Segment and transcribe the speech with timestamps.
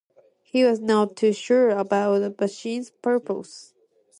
[0.41, 3.75] He was not too sure about the machine's purpose.